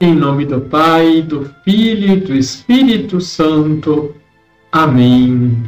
[0.00, 4.12] Em nome do Pai, do Filho e do Espírito Santo.
[4.72, 5.62] Amém.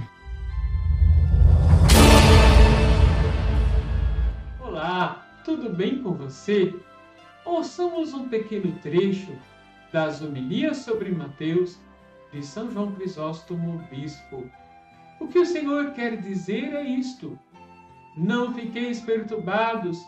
[4.60, 6.75] Olá, tudo bem com você?
[7.44, 9.30] Ouçamos um pequeno trecho
[9.93, 11.79] das homilias sobre Mateus
[12.32, 14.45] de São João Crisóstomo, bispo.
[15.20, 17.38] O que o Senhor quer dizer é isto:
[18.16, 20.04] Não fiqueis perturbados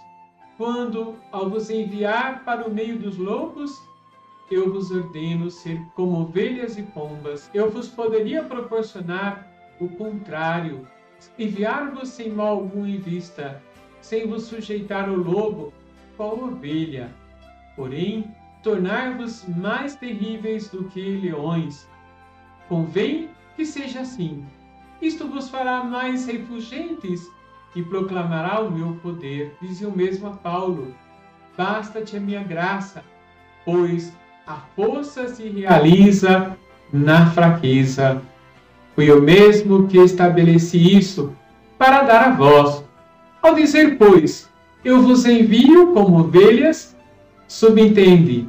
[0.56, 3.70] quando, ao vos enviar para o meio dos lobos,
[4.50, 7.50] eu vos ordeno ser como ovelhas e pombas.
[7.52, 9.46] Eu vos poderia proporcionar
[9.80, 10.86] o contrário,
[11.38, 13.62] enviar-vos sem mal algum em vista,
[14.00, 15.72] sem vos sujeitar ao lobo,
[16.16, 17.10] qual ovelha.
[17.76, 21.88] Porém, tornar-vos mais terríveis do que leões.
[22.68, 24.44] Convém que seja assim.
[25.00, 27.30] Isto vos fará mais refulgentes
[27.76, 29.56] e proclamará o meu poder.
[29.60, 30.94] Dizia o mesmo a Paulo:
[31.56, 33.04] Basta-te a minha graça,
[33.64, 34.12] pois
[34.48, 36.56] a força se realiza
[36.90, 38.22] na fraqueza.
[38.94, 41.34] Fui eu mesmo que estabeleci isso
[41.76, 42.82] para dar a vós.
[43.42, 44.48] Ao dizer, pois,
[44.82, 46.96] eu vos envio como ovelhas,
[47.46, 48.48] subentende,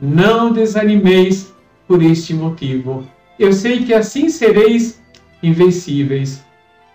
[0.00, 1.52] não desanimeis
[1.88, 3.04] por este motivo.
[3.36, 5.02] Eu sei que assim sereis
[5.42, 6.44] invencíveis.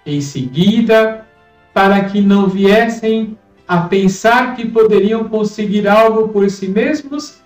[0.06, 1.28] Em seguida,
[1.74, 3.38] para que não viessem
[3.68, 7.40] a pensar que poderiam conseguir algo por si mesmos,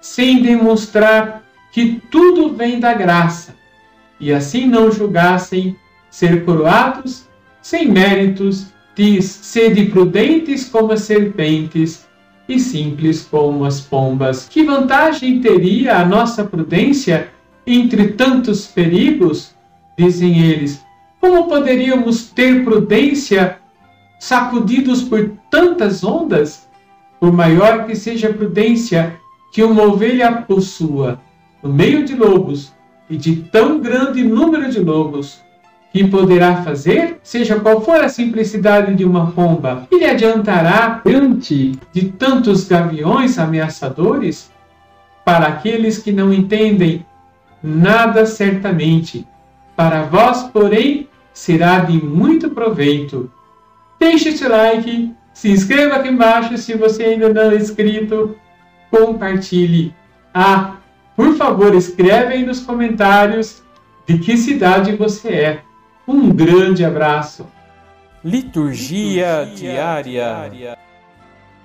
[0.00, 3.54] sem demonstrar que tudo vem da graça,
[4.18, 5.76] e assim não julgassem
[6.10, 7.28] ser coroados
[7.62, 12.06] sem méritos, diz: sede prudentes como as serpentes
[12.48, 14.48] e simples como as pombas.
[14.48, 17.28] Que vantagem teria a nossa prudência
[17.66, 19.54] entre tantos perigos?
[19.96, 20.82] Dizem eles.
[21.20, 23.58] Como poderíamos ter prudência
[24.18, 26.68] sacudidos por tantas ondas?
[27.20, 29.19] Por maior que seja a prudência
[29.52, 31.20] que uma ovelha possua
[31.62, 32.72] no meio de lobos
[33.08, 35.40] e de tão grande número de lobos,
[35.92, 41.72] que poderá fazer, seja qual for a simplicidade de uma pomba, e lhe adiantará diante
[41.92, 44.50] de tantos gaviões ameaçadores?
[45.24, 47.04] Para aqueles que não entendem,
[47.62, 49.26] nada certamente.
[49.76, 53.30] Para vós, porém, será de muito proveito.
[53.98, 58.36] Deixe seu like, se inscreva aqui embaixo se você ainda não é inscrito,
[58.90, 59.94] compartilhe.
[60.34, 60.76] Ah,
[61.16, 63.62] por favor, escreve aí nos comentários
[64.06, 65.62] de que cidade você é.
[66.06, 67.46] Um grande abraço.
[68.24, 70.02] Liturgia, Liturgia diária.
[70.02, 70.78] diária.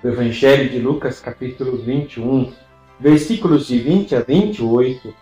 [0.02, 2.52] O Evangelho de Lucas, capítulo 21,
[3.00, 5.14] versículos de 20 a 28,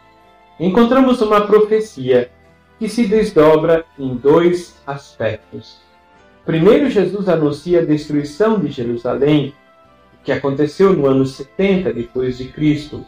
[0.60, 2.30] encontramos uma profecia
[2.78, 5.80] que se desdobra em dois aspectos.
[6.44, 9.54] Primeiro, Jesus anuncia a destruição de Jerusalém
[10.24, 13.04] que aconteceu no ano 70 depois de Cristo.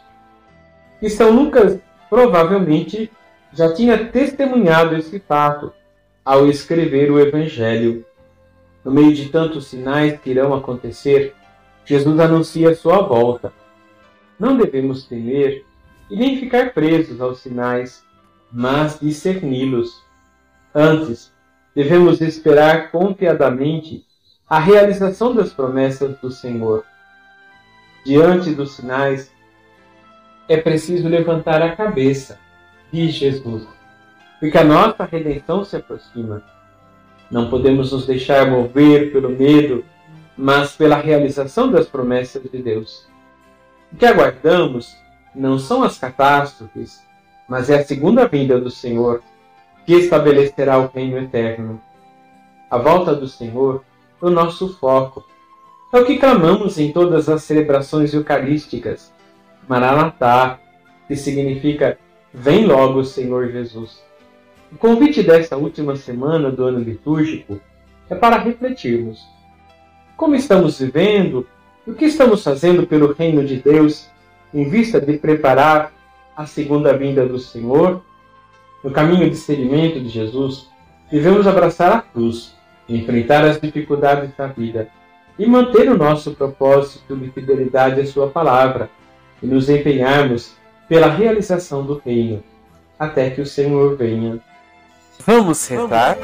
[1.01, 1.79] E São Lucas
[2.09, 3.11] provavelmente
[3.51, 5.73] já tinha testemunhado esse fato
[6.23, 8.05] ao escrever o Evangelho.
[8.85, 11.33] No meio de tantos sinais que irão acontecer,
[11.83, 13.51] Jesus anuncia sua volta.
[14.39, 15.65] Não devemos temer
[16.09, 18.03] e nem ficar presos aos sinais,
[18.51, 20.03] mas discerni-los.
[20.73, 21.33] Antes,
[21.73, 24.05] devemos esperar confiadamente
[24.47, 26.85] a realização das promessas do Senhor
[28.07, 29.29] diante dos sinais,
[30.47, 32.39] é preciso levantar a cabeça,
[32.89, 33.67] diz Jesus,
[34.39, 36.41] porque a nossa redenção se aproxima.
[37.29, 39.83] Não podemos nos deixar mover pelo medo,
[40.37, 43.05] mas pela realização das promessas de Deus.
[43.91, 44.95] O que aguardamos
[45.35, 47.03] não são as catástrofes,
[47.45, 49.21] mas é a segunda vinda do Senhor,
[49.85, 51.81] que estabelecerá o reino eterno.
[52.69, 53.83] A volta do Senhor
[54.21, 55.25] é o nosso foco
[55.93, 59.13] é o que clamamos em todas as celebrações eucarísticas.
[59.67, 60.59] Maranatá,
[61.07, 61.97] que significa
[62.33, 64.03] Vem logo, Senhor Jesus.
[64.71, 67.59] O convite desta última semana do ano litúrgico
[68.09, 69.25] é para refletirmos.
[70.15, 71.47] Como estamos vivendo?
[71.87, 74.07] O que estamos fazendo pelo reino de Deus
[74.53, 75.91] em vista de preparar
[76.35, 78.03] a segunda vinda do Senhor?
[78.83, 80.69] No caminho de seguimento de Jesus,
[81.09, 82.53] devemos abraçar a cruz,
[82.87, 84.89] enfrentar as dificuldades da vida
[85.37, 88.89] e manter o nosso propósito de fidelidade à Sua palavra
[89.41, 90.55] e nos empenharmos
[90.87, 92.43] pela realização do reino,
[92.97, 94.39] até que o Senhor venha.
[95.25, 96.17] Vamos rezar?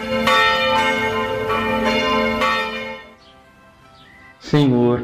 [4.40, 5.02] Senhor,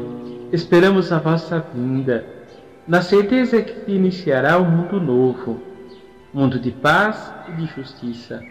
[0.52, 2.24] esperamos a vossa vinda,
[2.86, 5.60] na certeza que se iniciará um mundo novo,
[6.32, 8.42] mundo de paz e de justiça.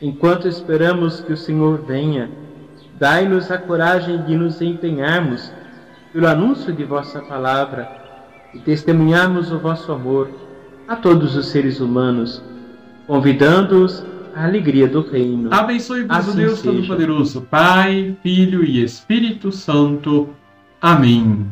[0.00, 2.30] Enquanto esperamos que o Senhor venha,
[3.00, 5.50] Dai-nos a coragem de nos empenharmos
[6.12, 7.88] pelo anúncio de vossa palavra
[8.52, 10.28] e testemunharmos o vosso amor
[10.86, 12.42] a todos os seres humanos,
[13.06, 14.04] convidando-os
[14.34, 15.48] à alegria do reino.
[15.50, 16.60] Abençoe-vos Assim o Deus.
[16.60, 20.28] Todo-Poderoso, Pai, Filho e Espírito Santo.
[20.78, 21.46] Amém.